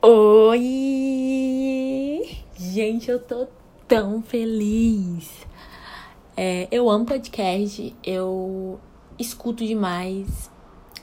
[0.00, 0.54] Oi!
[2.56, 3.48] Gente, eu tô
[3.88, 5.44] tão feliz.
[6.36, 8.78] É, eu amo podcast, eu
[9.18, 10.48] escuto demais.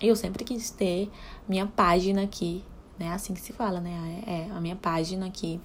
[0.01, 1.11] Eu sempre quis ter
[1.45, 2.63] minha página aqui,
[2.97, 3.11] né?
[3.11, 4.23] Assim que se fala, né?
[4.25, 5.59] É, a minha página aqui.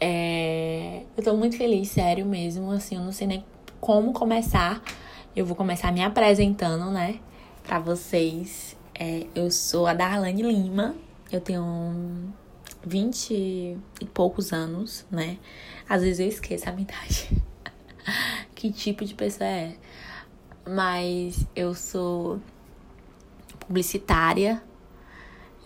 [0.00, 2.72] É, eu tô muito feliz, sério mesmo.
[2.72, 3.44] Assim, eu não sei nem
[3.80, 4.82] como começar.
[5.36, 7.20] Eu vou começar me apresentando, né?
[7.62, 8.76] Pra vocês.
[8.98, 10.96] É, eu sou a Darlane Lima.
[11.32, 12.30] Eu tenho
[12.84, 15.38] 20 e poucos anos, né?
[15.88, 17.42] Às vezes eu esqueço a minha idade.
[18.54, 19.74] que tipo de pessoa é.
[20.68, 22.38] Mas eu sou
[23.60, 24.62] publicitária,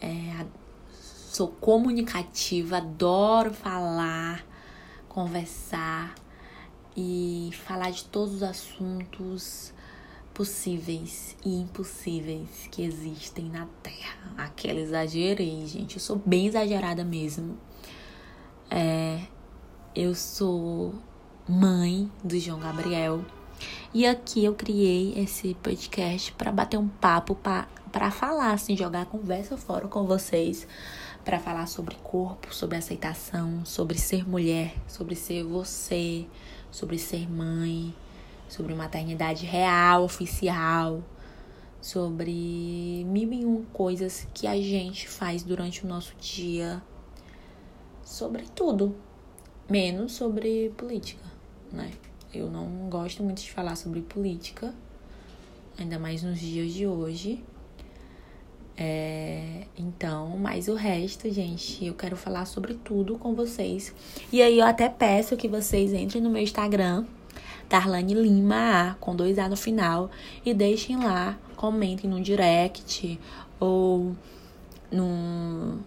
[0.01, 0.47] é,
[0.93, 4.46] sou comunicativa, adoro falar,
[5.09, 6.15] conversar
[6.96, 9.74] e falar de todos os assuntos
[10.37, 14.35] possíveis e impossíveis que existem na Terra.
[14.37, 15.95] Aquela exagerei, gente.
[15.95, 17.57] Eu sou bem exagerada mesmo.
[18.71, 19.23] É,
[19.95, 20.95] eu sou
[21.49, 23.25] mãe do João Gabriel.
[23.95, 29.07] E aqui eu criei esse podcast para bater um papo, para falar, assim, jogar a
[29.07, 30.69] conversa fora com vocês,
[31.25, 36.27] para falar sobre corpo, sobre aceitação, sobre ser mulher, sobre ser você,
[36.71, 37.95] sobre ser mãe,
[38.49, 41.02] sobre maternidade real, oficial,
[41.80, 46.83] sobre mil e um coisas que a gente faz durante o nosso dia,
[48.03, 48.97] sobre tudo,
[49.69, 51.25] menos sobre política,
[51.73, 51.93] né?
[52.33, 54.75] Eu não gosto muito de falar sobre política,
[55.79, 57.43] ainda mais nos dias de hoje.
[58.77, 63.95] É, então, mas o resto, gente, eu quero falar sobre tudo com vocês.
[64.31, 67.06] E aí eu até peço que vocês entrem no meu Instagram,
[67.69, 70.11] Darlane Lima A, com dois A no final,
[70.45, 73.19] e deixem lá, comentem no direct
[73.59, 74.15] ou
[74.91, 75.78] no,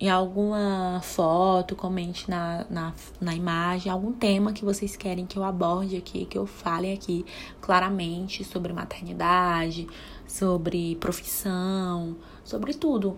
[0.00, 5.44] em alguma foto, comente na, na, na imagem, algum tema que vocês querem que eu
[5.44, 7.24] aborde aqui, que eu fale aqui
[7.60, 9.88] claramente sobre maternidade,
[10.26, 13.16] sobre profissão, sobre tudo,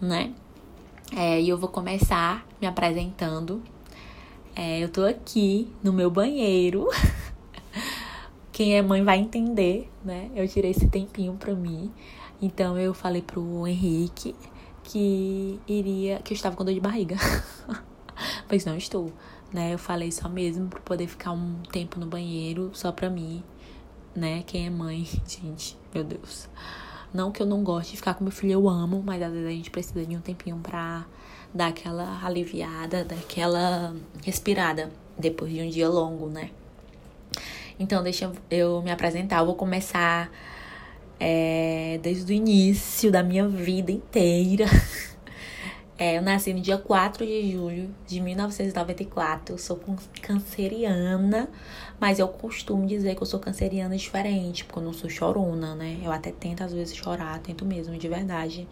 [0.00, 0.32] né?
[1.16, 3.62] É, e eu vou começar me apresentando.
[4.54, 6.88] É, eu tô aqui no meu banheiro.
[8.60, 10.30] Quem é mãe vai entender, né?
[10.34, 11.90] Eu tirei esse tempinho pra mim.
[12.42, 14.36] Então eu falei pro Henrique
[14.84, 16.18] que iria.
[16.18, 17.16] que eu estava com dor de barriga.
[18.46, 19.10] pois não estou,
[19.50, 19.72] né?
[19.72, 23.42] Eu falei só mesmo pra poder ficar um tempo no banheiro só pra mim,
[24.14, 24.42] né?
[24.46, 26.46] Quem é mãe, gente, meu Deus.
[27.14, 29.48] Não que eu não goste de ficar com meu filho, eu amo, mas às vezes
[29.48, 31.06] a gente precisa de um tempinho pra
[31.54, 36.50] dar aquela aliviada, daquela respirada depois de um dia longo, né?
[37.80, 39.38] Então, deixa eu me apresentar.
[39.38, 40.30] Eu vou começar
[41.18, 44.66] é, desde o início da minha vida inteira.
[46.02, 49.54] É, eu nasci no dia 4 de julho de 1994.
[49.54, 49.78] Eu sou
[50.22, 51.46] canceriana,
[52.00, 55.98] mas eu costumo dizer que eu sou canceriana diferente, porque eu não sou chorona, né?
[56.02, 58.66] Eu até tento às vezes chorar, tento mesmo, de verdade.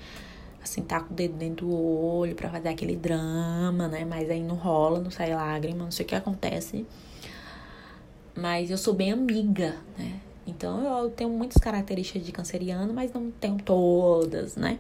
[0.62, 4.06] Assim, tá com o dedo dentro do olho pra fazer aquele drama, né?
[4.06, 6.86] Mas aí não rola, não sai lágrima, não sei o que acontece.
[8.40, 10.20] Mas eu sou bem amiga, né?
[10.46, 14.78] Então eu tenho muitas características de canceriano, mas não tenho todas, né?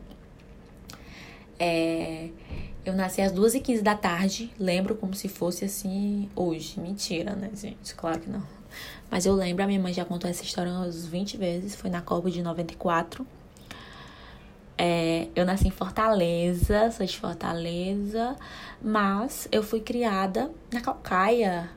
[1.58, 2.30] É,
[2.86, 6.78] eu nasci às 2h15 da tarde, lembro como se fosse assim hoje.
[6.78, 7.94] Mentira, né, gente?
[7.96, 8.42] Claro que não.
[9.10, 12.00] Mas eu lembro, a minha mãe já contou essa história umas 20 vezes, foi na
[12.00, 13.26] Copa de 94.
[14.76, 18.36] É, eu nasci em Fortaleza, sou de Fortaleza,
[18.80, 21.68] mas eu fui criada na Calcaia,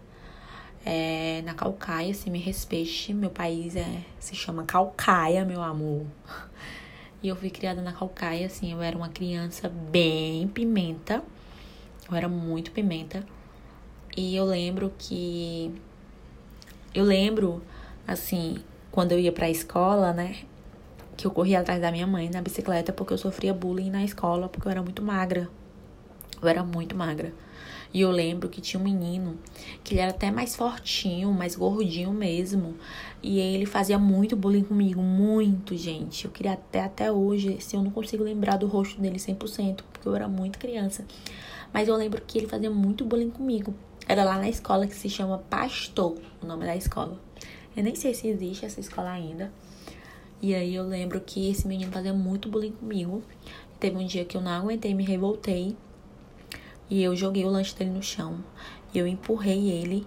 [0.86, 6.06] é, na Calcaia, se me respeite, meu país é, se chama Calcaia, meu amor.
[7.24, 11.22] E eu fui criada na Calcaia, assim, eu era uma criança bem pimenta.
[12.10, 13.24] Eu era muito pimenta.
[14.18, 15.72] E eu lembro que.
[16.96, 17.62] Eu lembro,
[18.08, 18.58] assim,
[18.92, 20.36] quando eu ia pra escola, né?
[21.16, 24.50] Que eu corria atrás da minha mãe na bicicleta porque eu sofria bullying na escola,
[24.50, 25.48] porque eu era muito magra.
[26.42, 27.32] Eu era muito magra.
[27.94, 29.38] E eu lembro que tinha um menino
[29.84, 32.76] que ele era até mais fortinho, mais gordinho mesmo.
[33.22, 36.26] E ele fazia muito bullying comigo, muito, gente.
[36.26, 40.08] Eu queria até até hoje, se eu não consigo lembrar do rosto dele 100%, porque
[40.08, 41.06] eu era muito criança.
[41.74, 43.74] Mas eu lembro que ele fazia muito bullying comigo.
[44.08, 47.20] Era lá na escola que se chama Pastor, o nome da escola.
[47.76, 49.52] Eu nem sei se existe essa escola ainda.
[50.42, 53.22] E aí eu lembro que esse menino fazia muito bullying comigo.
[53.80, 55.76] Teve um dia que eu não aguentei, me revoltei
[56.92, 58.44] e eu joguei o lanche dele no chão.
[58.94, 60.06] E eu empurrei ele.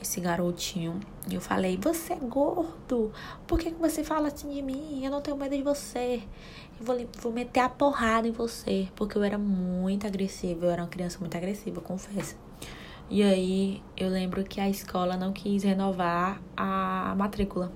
[0.00, 0.98] esse garotinho.
[1.30, 3.12] E eu falei, você é gordo?
[3.46, 5.04] Por que, que você fala assim de mim?
[5.04, 6.22] Eu não tenho medo de você.
[6.80, 8.88] Eu vou, vou meter a porrada em você.
[8.96, 10.66] Porque eu era muito agressiva.
[10.66, 12.34] Eu era uma criança muito agressiva, confesso.
[13.10, 17.70] E aí eu lembro que a escola não quis renovar a matrícula.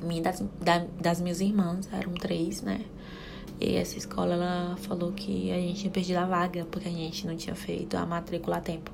[0.00, 2.84] Minha das, da, das minhas irmãs, eram três, né?
[3.66, 7.26] E essa escola ela falou que a gente tinha perdido a vaga porque a gente
[7.26, 8.90] não tinha feito a matrícula a tempo.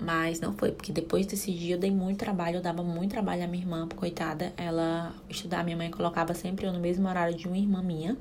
[0.00, 3.44] Mas não foi, porque depois desse dia eu dei muito trabalho, eu dava muito trabalho
[3.44, 4.54] à minha irmã, coitada.
[4.56, 8.16] Ela estudar, minha mãe colocava sempre eu no mesmo horário de uma irmã minha.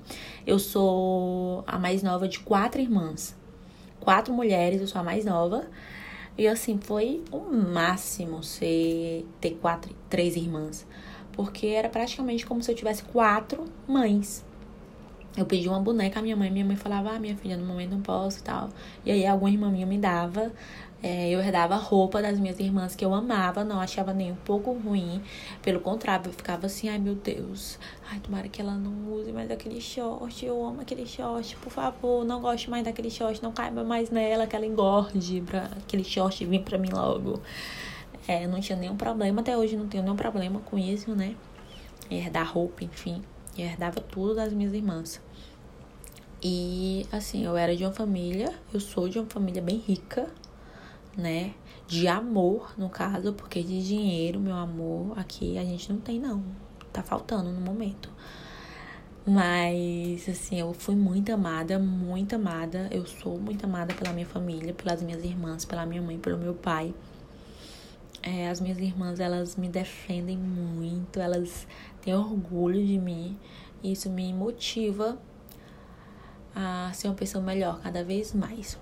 [0.45, 3.33] Eu sou a mais nova de quatro irmãs.
[4.01, 5.67] Quatro mulheres, eu sou a mais nova.
[6.37, 10.85] E assim, foi o máximo ser ter quatro, três irmãs.
[11.31, 14.44] Porque era praticamente como se eu tivesse quatro mães.
[15.37, 17.91] Eu pedi uma boneca à minha mãe, minha mãe falava, ah, minha filha, no momento
[17.91, 18.69] não posso e tal.
[19.05, 20.51] E aí alguma irmã minha me dava
[21.07, 24.73] é, eu herdava roupa das minhas irmãs que eu amava, não achava nem um pouco
[24.73, 25.21] ruim.
[25.61, 27.77] Pelo contrário, eu ficava assim, ai meu Deus,
[28.09, 30.43] ai tomara que ela não use mais aquele short.
[30.43, 34.47] Eu amo aquele short, por favor, não gosto mais daquele short, não caiba mais nela,
[34.47, 37.39] que ela engorde pra aquele short vir pra mim logo.
[38.27, 41.35] É, não tinha nenhum problema, até hoje não tenho nenhum problema com isso, né?
[42.09, 43.21] Herdar roupa, enfim.
[43.57, 45.21] Eu herdava tudo das minhas irmãs.
[46.43, 50.29] E assim, eu era de uma família, eu sou de uma família bem rica,
[51.17, 51.53] né?
[51.87, 56.43] De amor, no caso, porque de dinheiro, meu amor, aqui a gente não tem, não.
[56.91, 58.09] Tá faltando no momento.
[59.25, 62.87] Mas, assim, eu fui muito amada, muito amada.
[62.91, 66.53] Eu sou muito amada pela minha família, pelas minhas irmãs, pela minha mãe, pelo meu
[66.53, 66.93] pai.
[68.21, 71.67] É, as minhas irmãs, elas me defendem muito, elas
[72.05, 73.37] têm orgulho de mim.
[73.83, 75.17] E isso me motiva
[76.55, 78.79] a ser uma pessoa melhor cada vez mais.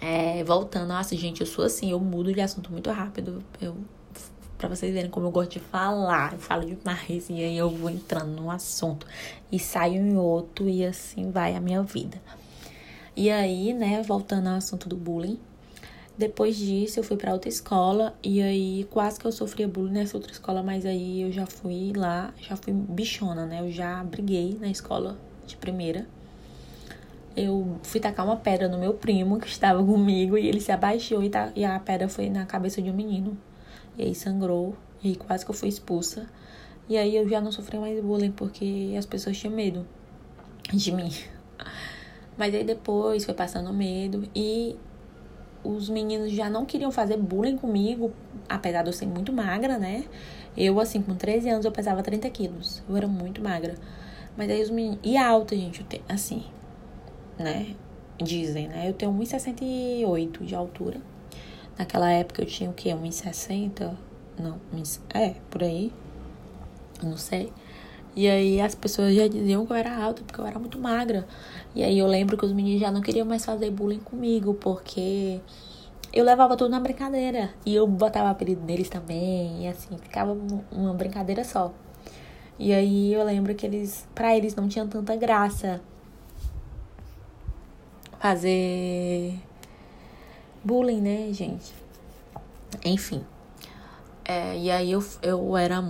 [0.00, 3.44] É, voltando, nossa, gente, eu sou assim, eu mudo de assunto muito rápido.
[3.60, 3.76] Eu,
[4.56, 7.90] pra vocês verem como eu gosto de falar, eu falo demais e aí eu vou
[7.90, 9.06] entrando num assunto
[9.50, 12.20] e saio em outro e assim vai a minha vida.
[13.14, 15.38] E aí, né, voltando ao assunto do bullying,
[16.26, 20.16] depois disso eu fui para outra escola e aí quase que eu sofria bullying nessa
[20.16, 23.60] outra escola, mas aí eu já fui lá, já fui bichona, né?
[23.60, 26.06] Eu já briguei na escola de primeira
[27.36, 31.22] eu fui tacar uma pedra no meu primo que estava comigo e ele se abaixou
[31.22, 33.36] e, e a pedra foi na cabeça de um menino.
[33.96, 36.26] E aí sangrou e quase que eu fui expulsa.
[36.88, 39.86] E aí eu já não sofri mais bullying porque as pessoas tinham medo
[40.72, 41.10] de mim.
[42.36, 44.76] Mas aí depois foi passando medo e
[45.64, 48.12] os meninos já não queriam fazer bullying comigo,
[48.48, 50.04] apesar de eu ser muito magra, né?
[50.56, 52.82] Eu, assim, com 13 anos, eu pesava 30 quilos.
[52.88, 53.74] Eu era muito magra.
[54.36, 54.98] Mas aí os meninos.
[55.02, 56.44] E alta, gente, assim
[57.38, 57.74] né?
[58.22, 58.88] Dizem, né?
[58.88, 61.00] Eu tenho 1,68 de altura.
[61.78, 62.90] Naquela época eu tinha o quê?
[62.90, 63.96] 1,60?
[64.38, 64.60] Não,
[65.12, 65.92] é, por aí.
[67.02, 67.52] Não sei.
[68.14, 71.26] E aí as pessoas já diziam que eu era alta porque eu era muito magra.
[71.74, 75.40] E aí eu lembro que os meninos já não queriam mais fazer bullying comigo porque
[76.12, 77.50] eu levava tudo na brincadeira.
[77.64, 79.64] E eu botava apelido neles também.
[79.64, 80.36] E assim, ficava
[80.70, 81.72] uma brincadeira só.
[82.58, 85.80] E aí eu lembro que eles, pra eles não tinha tanta graça
[88.20, 89.34] fazer
[90.62, 91.74] bullying, né, gente?
[92.84, 93.24] Enfim.
[94.24, 95.82] É, e aí eu, eu era,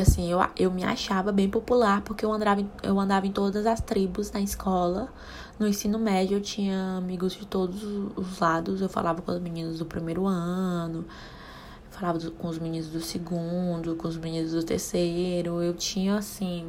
[0.00, 3.80] assim, eu, eu me achava bem popular porque eu andava, eu andava em todas as
[3.80, 5.12] tribos na escola.
[5.58, 7.82] No ensino médio eu tinha amigos de todos
[8.16, 8.80] os lados.
[8.80, 11.04] Eu falava com os meninos do primeiro ano,
[11.90, 15.60] falava com os meninos do segundo, com os meninos do terceiro.
[15.60, 16.68] Eu tinha, assim,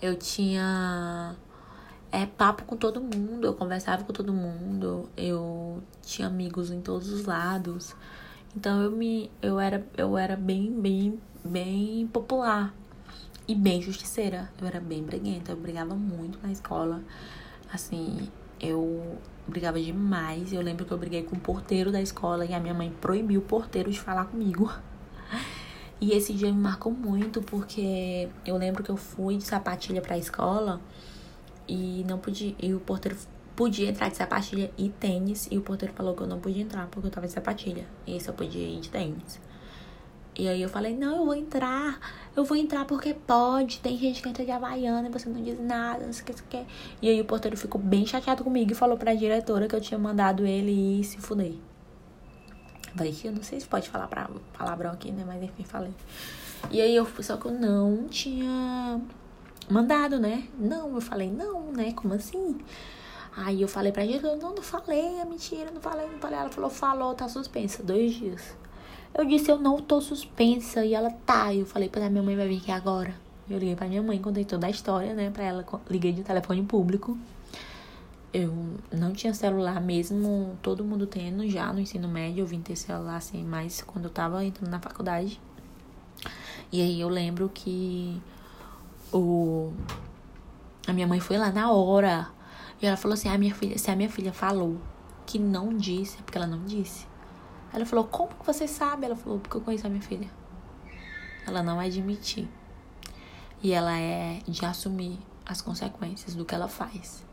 [0.00, 1.34] eu tinha
[2.12, 7.08] é papo com todo mundo, eu conversava com todo mundo, eu tinha amigos em todos
[7.08, 7.96] os lados.
[8.56, 12.72] Então eu me eu era eu era bem bem bem popular
[13.46, 14.50] e bem justiceira.
[14.60, 17.02] Eu era bem breguenta, eu brigava muito na escola.
[17.72, 18.28] Assim,
[18.60, 20.52] eu brigava demais.
[20.52, 23.40] Eu lembro que eu briguei com o porteiro da escola e a minha mãe proibiu
[23.40, 24.70] o porteiro de falar comigo.
[26.00, 30.16] E esse dia me marcou muito porque eu lembro que eu fui de sapatilha para
[30.16, 30.78] a escola
[31.66, 32.54] e não podia.
[32.60, 33.16] E o porteiro
[33.56, 35.48] podia entrar de sapatilha e tênis.
[35.50, 37.86] E o porteiro falou que eu não podia entrar porque eu tava de sapatilha.
[38.06, 39.40] E só podia ir de tênis.
[40.36, 42.00] E aí eu falei, não, eu vou entrar.
[42.36, 43.78] Eu vou entrar porque pode.
[43.80, 46.32] Tem gente que entra de Havaiana e você não diz nada, não sei o que
[46.32, 46.66] você quer.
[47.00, 49.98] E aí o porteiro ficou bem chateado comigo e falou pra diretora que eu tinha
[49.98, 51.54] mandado ele ir se fuder.
[52.96, 55.24] Falei, eu não sei se pode falar pra, palavrão aqui, né?
[55.26, 55.92] Mas enfim, falei.
[56.70, 59.00] E aí eu só que eu não tinha
[59.70, 60.48] mandado, né?
[60.58, 61.92] Não, eu falei, não, né?
[61.92, 62.58] Como assim?
[63.36, 66.38] Aí eu falei pra eu não, não falei, é mentira, não falei, não falei.
[66.38, 68.56] Ela falou, falou, tá suspensa, dois dias.
[69.12, 70.84] Eu disse, eu não tô suspensa.
[70.84, 71.52] E ela, tá.
[71.52, 73.14] E eu falei pra minha mãe vai vir aqui agora.
[73.48, 75.66] Eu liguei pra minha mãe, contei toda a história, né, pra ela.
[75.90, 77.18] Liguei de telefone público.
[78.32, 78.52] Eu
[78.92, 82.42] não tinha celular mesmo, todo mundo tendo já no ensino médio.
[82.42, 85.40] Eu vim ter celular, assim, mais quando eu tava entrando na faculdade.
[86.72, 88.20] E aí eu lembro que
[89.12, 89.72] o...
[90.86, 92.28] a minha mãe foi lá na hora.
[92.84, 94.78] E ela falou assim, a minha filha, se a minha filha falou
[95.24, 97.06] que não disse, é porque ela não disse.
[97.72, 99.06] Ela falou, como que você sabe?
[99.06, 100.28] Ela falou, porque eu conheço a minha filha.
[101.46, 102.46] Ela não admitir.
[103.62, 107.24] E ela é de assumir as consequências do que ela faz.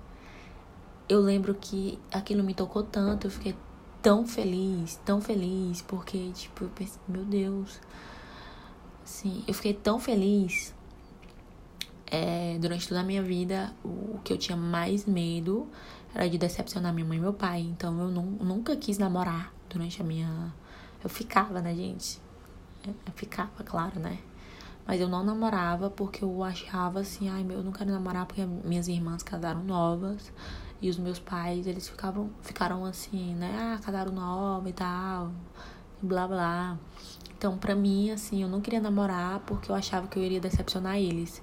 [1.10, 3.54] Eu lembro que aquilo me tocou tanto, eu fiquei
[4.02, 7.78] tão feliz, tão feliz, porque, tipo, eu pensei, meu Deus.
[9.04, 10.74] Assim, eu fiquei tão feliz.
[12.12, 15.68] É, durante toda a minha vida, o que eu tinha mais medo
[16.14, 17.62] era de decepcionar minha mãe e meu pai.
[17.62, 20.54] Então, eu não, nunca quis namorar durante a minha.
[21.02, 22.20] Eu ficava, né, gente?
[22.86, 24.20] Eu ficava, claro, né?
[24.86, 28.46] Mas eu não namorava porque eu achava assim, ai meu, eu não quero namorar porque
[28.46, 30.34] minhas irmãs casaram novas
[30.82, 33.56] e os meus pais, eles ficavam, ficaram assim, né?
[33.58, 35.32] Ah, casaram nova e tal,
[36.02, 36.78] blá blá.
[37.38, 40.98] Então, pra mim, assim, eu não queria namorar porque eu achava que eu iria decepcionar
[40.98, 41.42] eles.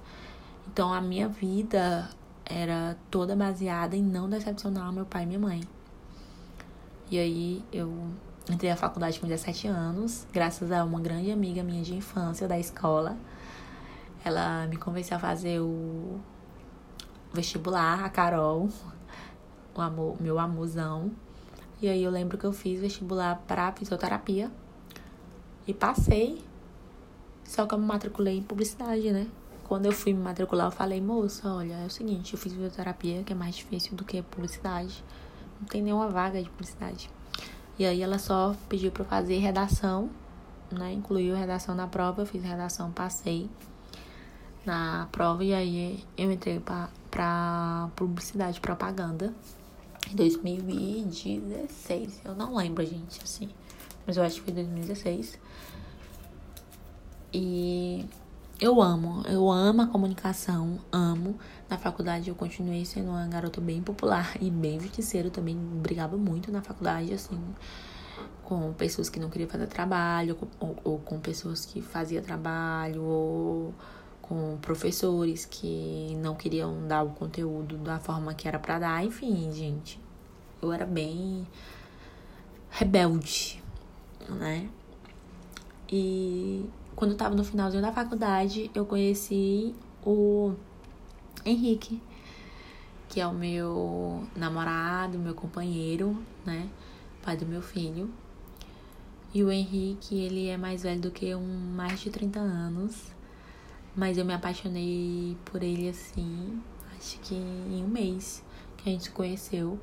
[0.79, 2.09] Então, a minha vida
[2.45, 5.61] era toda baseada em não decepcionar meu pai e minha mãe.
[7.11, 8.07] E aí eu
[8.49, 12.57] entrei na faculdade com 17 anos, graças a uma grande amiga minha de infância da
[12.57, 13.17] escola.
[14.23, 16.17] Ela me convenceu a fazer o
[17.33, 18.69] vestibular, a Carol,
[19.75, 21.11] o amor, meu amorzão.
[21.81, 24.49] E aí eu lembro que eu fiz vestibular para fisioterapia
[25.67, 26.41] e passei.
[27.43, 29.27] Só que eu me matriculei em publicidade, né?
[29.69, 33.23] Quando eu fui me matricular, eu falei, moça, olha, é o seguinte, eu fiz fisioterapia,
[33.23, 35.01] que é mais difícil do que publicidade
[35.59, 37.09] não tem nenhuma vaga de publicidade.
[37.77, 40.09] E aí ela só pediu para fazer redação,
[40.71, 40.93] né?
[40.93, 43.49] Incluiu redação na prova, eu fiz redação, passei
[44.65, 46.61] na prova e aí eu entrei
[47.11, 49.33] para publicidade propaganda
[50.11, 52.21] em 2016.
[52.25, 53.49] Eu não lembro, gente, assim,
[54.05, 55.39] mas eu acho que foi 2016.
[57.31, 58.05] E
[58.59, 61.39] eu amo, eu amo a comunicação, amo.
[61.69, 65.55] Na faculdade eu continuei sendo uma garota bem popular e bem justiceira também.
[65.55, 67.39] Brigava muito na faculdade, assim,
[68.43, 73.73] com pessoas que não queriam fazer trabalho, ou, ou com pessoas que faziam trabalho, ou
[74.21, 79.05] com professores que não queriam dar o conteúdo da forma que era para dar.
[79.05, 79.99] Enfim, gente,
[80.61, 81.47] eu era bem
[82.69, 83.63] rebelde,
[84.27, 84.69] né?
[85.91, 89.73] E quando eu tava no finalzinho da faculdade, eu conheci
[90.05, 90.53] o
[91.45, 92.03] Henrique,
[93.07, 96.69] que é o meu namorado, meu companheiro, né?
[97.23, 98.11] Pai do meu filho.
[99.33, 103.13] E o Henrique, ele é mais velho do que um mais de 30 anos.
[103.95, 106.61] Mas eu me apaixonei por ele assim,
[106.97, 108.43] acho que em um mês
[108.75, 109.79] que a gente se conheceu.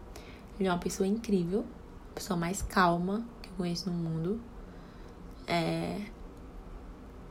[0.61, 1.65] Ele é uma pessoa incrível,
[2.11, 4.39] a pessoa mais calma que eu conheço no mundo.
[5.47, 6.15] É,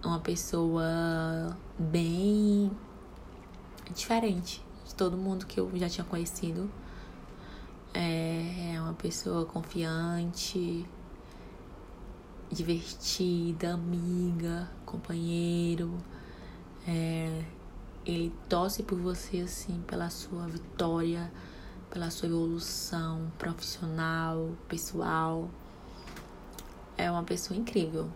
[0.07, 2.71] uma pessoa bem
[3.93, 6.69] diferente de todo mundo que eu já tinha conhecido.
[7.93, 10.85] É uma pessoa confiante,
[12.51, 15.97] divertida, amiga, companheiro.
[16.87, 17.43] É,
[18.05, 21.31] ele torce por você assim pela sua vitória,
[21.89, 25.49] pela sua evolução profissional, pessoal.
[26.97, 28.09] É uma pessoa incrível.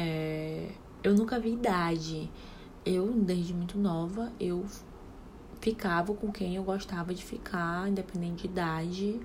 [0.00, 0.68] É,
[1.02, 2.30] eu nunca vi idade.
[2.86, 4.64] Eu, desde muito nova, eu
[5.60, 9.20] ficava com quem eu gostava de ficar, independente de idade,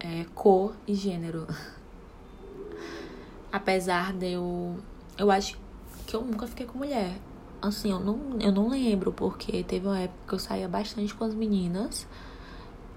[0.00, 1.46] é, cor e gênero.
[3.52, 4.76] Apesar de eu.
[5.16, 5.56] Eu acho
[6.04, 7.16] que eu nunca fiquei com mulher.
[7.62, 11.22] Assim, eu não, eu não lembro, porque teve uma época que eu saía bastante com
[11.22, 12.08] as meninas.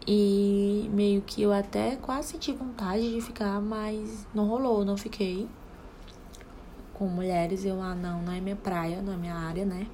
[0.08, 5.48] E meio que eu até quase senti vontade de ficar, mas não rolou, não fiquei
[7.04, 9.88] com mulheres, eu, ah, não, não é minha praia, não é minha área, né?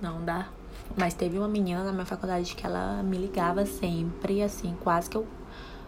[0.00, 0.48] Não dá.
[0.96, 5.16] Mas teve uma menina na minha faculdade que ela me ligava sempre, assim, quase que
[5.16, 5.26] eu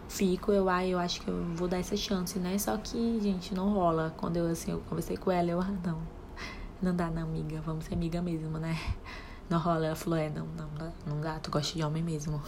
[0.09, 2.57] fico, eu, ah, eu acho que eu vou dar essa chance, né?
[2.57, 4.13] Só que, gente, não rola.
[4.17, 6.01] Quando eu, assim, eu conversei com ela, eu, ah, não,
[6.81, 8.77] não dá, não, amiga, vamos ser amiga mesmo, né?
[9.49, 9.85] Não rola.
[9.87, 12.41] Ela falou, é, não, não dá, não dá, tu gosta de homem mesmo.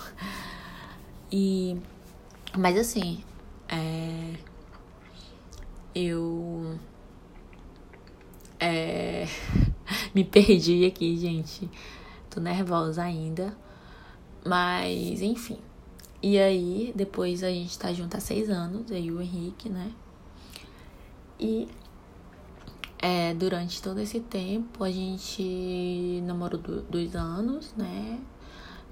[1.32, 1.82] E,
[2.56, 3.24] mas assim,
[3.68, 4.36] é,
[5.96, 6.78] eu
[8.64, 9.28] é...
[10.14, 11.70] Me perdi aqui, gente.
[12.30, 13.56] Tô nervosa ainda.
[14.46, 15.58] Mas, enfim.
[16.22, 19.92] E aí, depois a gente tá junto há seis anos, eu e o Henrique, né?
[21.40, 21.68] E
[23.06, 28.18] é, durante todo esse tempo a gente namorou dois anos, né?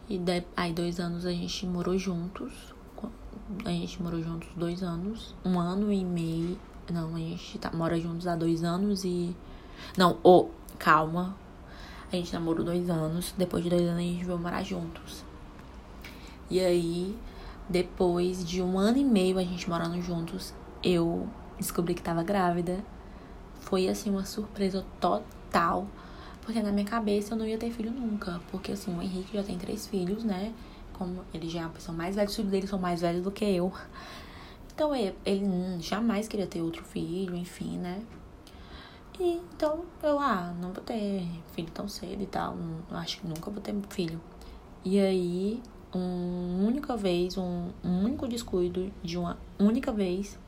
[0.09, 0.19] E
[0.57, 2.51] aí dois anos a gente morou juntos.
[3.63, 5.33] A gente morou juntos dois anos.
[5.45, 6.59] Um ano e meio.
[6.91, 9.33] Não, a gente tá, mora juntos há dois anos e.
[9.97, 11.35] Não, oh, calma.
[12.11, 13.33] A gente namorou dois anos.
[13.37, 15.23] Depois de dois anos a gente veio morar juntos.
[16.49, 17.17] E aí,
[17.69, 22.83] depois de um ano e meio a gente morando juntos, eu descobri que tava grávida.
[23.61, 25.87] Foi assim uma surpresa total.
[26.41, 28.41] Porque na minha cabeça eu não ia ter filho nunca.
[28.51, 30.53] Porque assim, o Henrique já tem três filhos, né?
[30.93, 33.31] Como ele já é uma pessoa mais velha, os filhos dele são mais velhos do
[33.31, 33.71] que eu.
[34.73, 38.01] Então ele, ele jamais queria ter outro filho, enfim, né?
[39.21, 41.23] Então eu, ah, não vou ter
[41.53, 42.55] filho tão cedo e tal.
[42.55, 44.19] Não, acho que nunca vou ter filho.
[44.83, 45.61] E aí
[45.93, 50.39] uma única vez, um, um único descuido de uma única vez,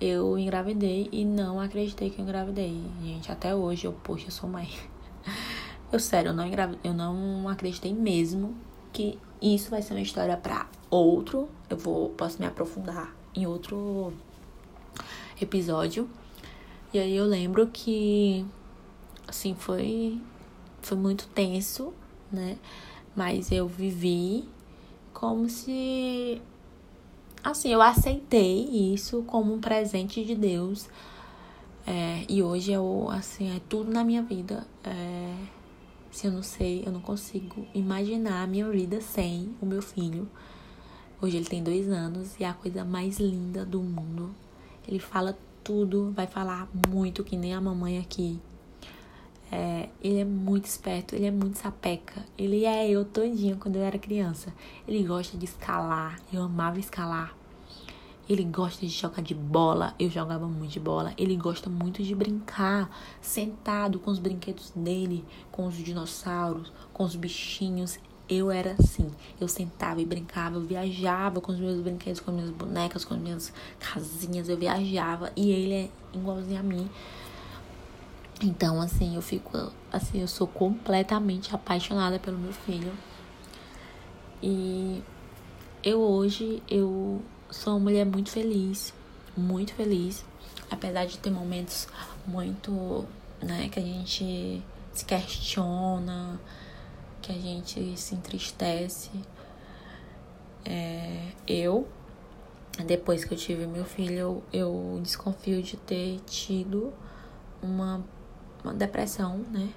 [0.00, 2.82] eu engravidei e não acreditei que eu engravidei.
[3.02, 4.68] Gente, até hoje eu, poxa, eu sou mãe.
[5.92, 6.46] Eu, sério, eu não,
[6.84, 8.54] eu não acreditei mesmo
[8.92, 11.48] que isso vai ser uma história para outro.
[11.68, 14.12] Eu vou, posso me aprofundar em outro
[15.40, 16.08] episódio.
[16.92, 18.44] E aí eu lembro que,
[19.26, 20.20] assim, foi,
[20.82, 21.92] foi muito tenso,
[22.32, 22.58] né?
[23.14, 24.44] Mas eu vivi
[25.12, 26.42] como se.
[27.44, 30.88] Assim, eu aceitei isso como um presente de Deus.
[31.86, 34.66] É, e hoje eu, assim, é tudo na minha vida.
[34.84, 35.34] É,
[36.10, 40.28] se eu não sei, eu não consigo imaginar a minha vida sem o meu filho.
[41.22, 44.34] Hoje ele tem dois anos e é a coisa mais linda do mundo.
[44.88, 48.40] Ele fala tudo, vai falar muito, que nem a mamãe aqui.
[49.52, 52.24] É, ele é muito esperto, ele é muito sapeca.
[52.38, 54.54] Ele é eu todinho quando eu era criança.
[54.86, 57.34] Ele gosta de escalar, eu amava escalar.
[58.28, 61.12] Ele gosta de jogar de bola, eu jogava muito de bola.
[61.18, 62.88] Ele gosta muito de brincar,
[63.20, 67.98] sentado com os brinquedos dele, com os dinossauros, com os bichinhos.
[68.30, 69.10] Eu era assim,
[69.40, 73.14] eu sentava e brincava, eu viajava com os meus brinquedos, com as minhas bonecas, com
[73.14, 76.88] as minhas casinhas, eu viajava e ele é igualzinho a mim.
[78.42, 79.72] Então, assim, eu fico.
[79.92, 82.92] Assim, eu sou completamente apaixonada pelo meu filho.
[84.42, 85.02] E
[85.82, 88.94] eu hoje, eu sou uma mulher muito feliz.
[89.36, 90.24] Muito feliz.
[90.70, 91.88] Apesar de ter momentos
[92.26, 93.04] muito,
[93.42, 94.62] né, que a gente
[94.92, 96.40] se questiona,
[97.32, 99.10] que a gente se entristece.
[100.64, 101.88] É, eu,
[102.84, 106.92] depois que eu tive meu filho, eu, eu desconfio de ter tido
[107.62, 108.04] uma
[108.62, 109.70] uma depressão, né?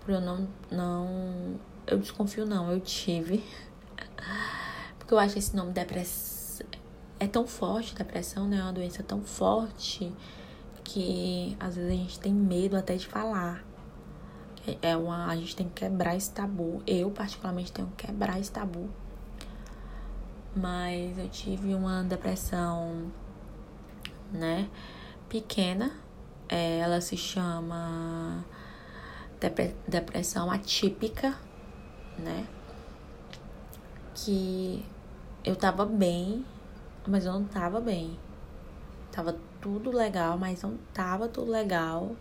[0.00, 1.58] Por eu não, não.
[1.86, 3.42] Eu desconfio, não, eu tive.
[4.98, 6.34] Porque eu acho esse nome depressão.
[7.18, 8.58] É tão forte, depressão, né?
[8.58, 10.12] É uma doença tão forte
[10.82, 13.64] que às vezes a gente tem medo até de falar.
[14.80, 16.82] É uma, a gente tem que quebrar esse tabu.
[16.86, 18.88] Eu, particularmente, tenho que quebrar esse tabu.
[20.56, 23.10] Mas eu tive uma depressão,
[24.32, 24.68] né?
[25.28, 25.92] Pequena,
[26.48, 28.44] é, ela se chama
[29.86, 31.36] depressão atípica,
[32.18, 32.46] né?
[34.14, 34.84] Que
[35.44, 36.44] eu tava bem,
[37.06, 38.18] mas eu não tava bem.
[39.12, 42.16] Tava tudo legal, mas não tava tudo legal.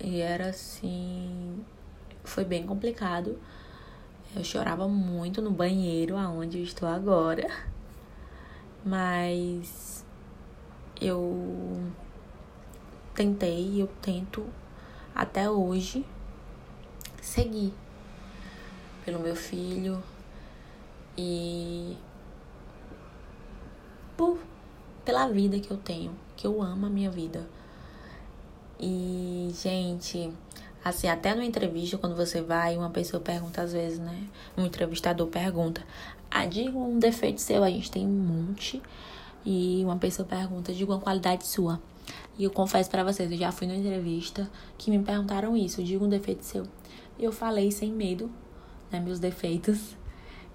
[0.00, 1.64] E era assim.
[2.24, 3.38] Foi bem complicado.
[4.34, 7.48] Eu chorava muito no banheiro, aonde eu estou agora.
[8.84, 10.04] Mas
[11.00, 11.82] eu
[13.14, 14.46] tentei eu tento
[15.14, 16.04] até hoje
[17.20, 17.72] seguir
[19.04, 20.02] pelo meu filho
[21.16, 21.96] e
[24.16, 24.38] por
[25.04, 27.48] pela vida que eu tenho, que eu amo a minha vida.
[28.78, 30.30] E, gente,
[30.84, 34.28] assim, até numa entrevista, quando você vai, uma pessoa pergunta às vezes, né?
[34.56, 35.82] Um entrevistador pergunta:
[36.30, 38.82] Ah, diga um defeito seu, a gente tem um monte.
[39.44, 41.80] E uma pessoa pergunta: Diga uma qualidade sua.
[42.38, 46.04] E eu confesso para vocês, eu já fui numa entrevista que me perguntaram isso, diga
[46.04, 46.66] um defeito seu.
[47.18, 48.30] E eu falei sem medo,
[48.90, 49.96] né, meus defeitos.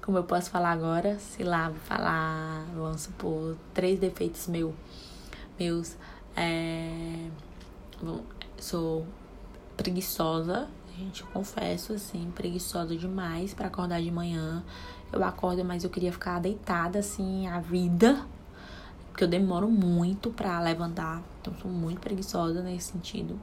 [0.02, 4.74] Como eu posso falar agora, sei lá, vou falar, vamos supor, três defeitos meu,
[5.60, 5.96] meus.
[6.36, 7.30] É,
[8.58, 9.06] sou
[9.76, 14.64] preguiçosa, gente, eu confesso assim, preguiçosa demais para acordar de manhã.
[15.12, 18.26] Eu acordo, mas eu queria ficar deitada assim a vida,
[19.10, 21.22] porque eu demoro muito para levantar.
[21.42, 23.40] Então, sou muito preguiçosa nesse sentido.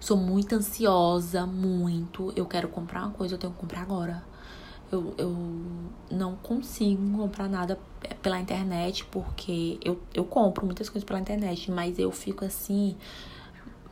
[0.00, 2.32] Sou muito ansiosa, muito.
[2.36, 4.22] Eu quero comprar uma coisa, eu tenho que comprar agora.
[4.94, 5.36] Eu, eu
[6.10, 7.78] não consigo comprar nada
[8.22, 12.96] pela internet porque eu, eu compro muitas coisas pela internet, mas eu fico assim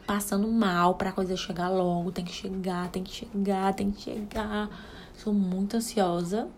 [0.06, 4.68] passando mal pra coisa chegar logo, tem que chegar, tem que chegar, tem que chegar.
[5.14, 6.48] Sou muito ansiosa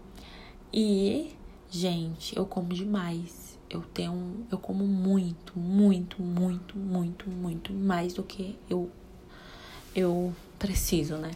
[0.73, 1.35] e,
[1.71, 3.59] gente, eu como demais.
[3.71, 8.91] Eu tenho, eu como muito, muito, muito, muito, muito mais do que eu
[9.95, 11.31] eu preciso, né?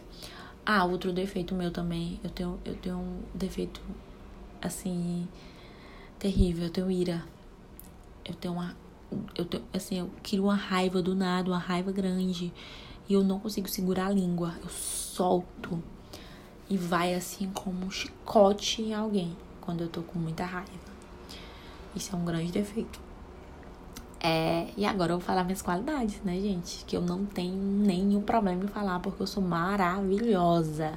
[0.71, 3.81] Ah, outro defeito meu também, eu tenho eu tenho um defeito
[4.61, 5.27] assim
[6.19, 7.25] terrível, eu tenho ira.
[8.23, 8.75] Eu tenho uma
[9.35, 12.53] eu tenho, assim, eu crio uma raiva do nada, uma raiva grande.
[13.09, 14.53] E eu não consigo segurar a língua.
[14.61, 15.83] Eu solto.
[16.69, 19.35] E vai assim como um chicote em alguém.
[19.61, 20.69] Quando eu tô com muita raiva.
[21.95, 22.99] Isso é um grande defeito.
[24.21, 26.83] É, e agora eu vou falar minhas qualidades, né, gente?
[26.85, 30.93] Que eu não tenho nenhum problema em falar, porque eu sou maravilhosa.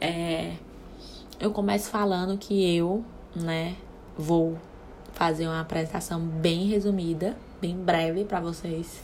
[0.00, 0.56] É,
[1.38, 3.04] eu começo falando que eu,
[3.34, 3.74] né,
[4.16, 4.58] vou
[5.14, 9.02] fazer uma apresentação bem resumida, bem breve para vocês.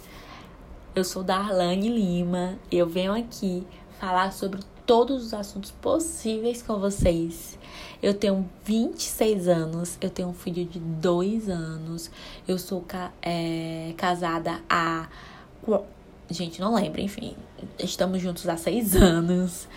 [0.95, 3.67] Eu sou Darlane Lima eu venho aqui
[3.99, 7.59] falar sobre todos os assuntos possíveis com vocês.
[8.03, 12.11] Eu tenho 26 anos, eu tenho um filho de 2 anos,
[12.47, 12.85] eu sou
[13.21, 15.09] é, casada há.
[16.31, 17.37] Gente, não lembro, enfim.
[17.79, 19.69] Estamos juntos há 6 anos.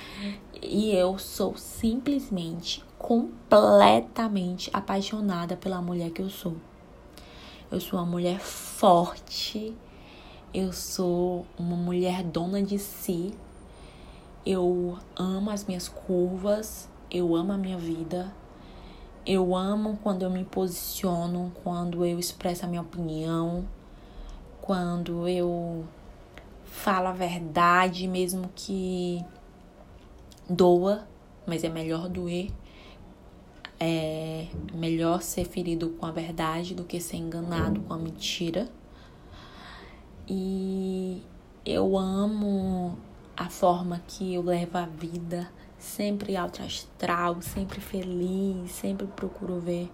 [0.62, 6.56] E eu sou simplesmente completamente apaixonada pela mulher que eu sou.
[7.72, 9.76] Eu sou uma mulher forte,
[10.54, 13.34] eu sou uma mulher dona de si.
[14.52, 18.34] Eu amo as minhas curvas, eu amo a minha vida.
[19.24, 23.68] Eu amo quando eu me posiciono, quando eu expresso a minha opinião,
[24.60, 25.86] quando eu
[26.66, 29.24] falo a verdade, mesmo que
[30.50, 31.08] doa,
[31.46, 32.52] mas é melhor doer
[33.80, 38.70] é melhor ser ferido com a verdade do que ser enganado com a mentira.
[40.28, 41.24] E
[41.66, 42.98] eu amo
[43.40, 45.50] a forma que eu levo a vida,
[45.80, 49.90] sempre alto astral, sempre feliz, sempre procuro ver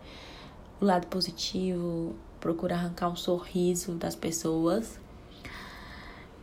[0.81, 4.99] o lado positivo, procuro arrancar um sorriso das pessoas.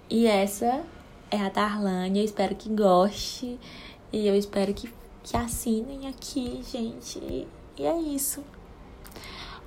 [0.09, 0.83] E essa
[1.31, 3.59] é a Darlane, eu espero que goste
[4.13, 4.89] e eu espero que
[5.23, 7.47] que assinem aqui, gente.
[7.77, 8.43] E é isso.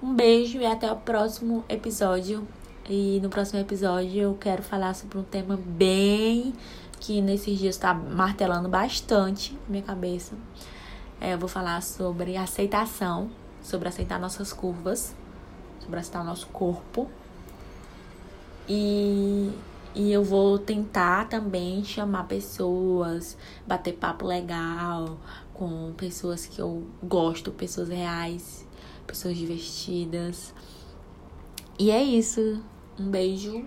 [0.01, 2.47] Um beijo e até o próximo episódio.
[2.87, 6.53] E no próximo episódio eu quero falar sobre um tema bem
[6.99, 10.35] que nesses dias está martelando bastante minha cabeça.
[11.19, 13.29] É, eu vou falar sobre aceitação,
[13.61, 15.15] sobre aceitar nossas curvas,
[15.79, 17.09] sobre aceitar nosso corpo.
[18.67, 19.51] E
[19.95, 25.17] e eu vou tentar também chamar pessoas, bater papo legal
[25.53, 28.67] com pessoas que eu gosto, pessoas reais,
[29.07, 30.53] pessoas divertidas.
[31.79, 32.61] E é isso.
[32.99, 33.65] Um beijo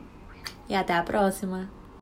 [0.69, 1.71] e até a próxima.